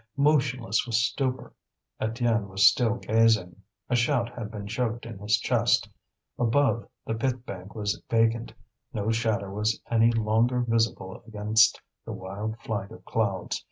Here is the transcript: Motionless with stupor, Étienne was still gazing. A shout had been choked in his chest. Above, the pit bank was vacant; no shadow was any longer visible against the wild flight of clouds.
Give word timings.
Motionless 0.17 0.83
with 0.87 0.95
stupor, 0.95 1.53
Étienne 2.01 2.47
was 2.47 2.65
still 2.65 2.95
gazing. 2.95 3.57
A 3.87 3.95
shout 3.95 4.29
had 4.35 4.49
been 4.49 4.65
choked 4.65 5.05
in 5.05 5.19
his 5.19 5.37
chest. 5.37 5.87
Above, 6.39 6.87
the 7.05 7.13
pit 7.13 7.45
bank 7.45 7.75
was 7.75 8.01
vacant; 8.09 8.51
no 8.93 9.11
shadow 9.11 9.53
was 9.53 9.79
any 9.91 10.11
longer 10.11 10.61
visible 10.61 11.21
against 11.27 11.79
the 12.03 12.13
wild 12.13 12.57
flight 12.61 12.89
of 12.91 13.05
clouds. 13.05 13.59